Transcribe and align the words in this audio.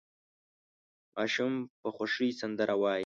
ماشوم 1.15 1.53
په 1.81 1.87
خوښۍ 1.95 2.29
سندره 2.39 2.75
وايي. 2.81 2.99